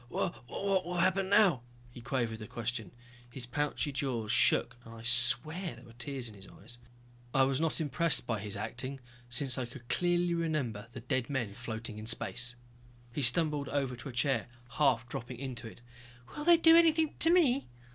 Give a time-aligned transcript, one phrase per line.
[0.09, 0.49] "What...
[0.49, 2.91] what will happen now?" He quavered the question.
[3.29, 6.79] His pouchy jaws shook and I swear there were tears in his eyes.
[7.35, 11.53] I was not impressed by his acting since I could clearly remember the dead men
[11.53, 12.55] floating in space.
[13.13, 15.81] He stumbled over to a chair, half dropping into it.
[16.35, 17.67] "Will they do anything to me?"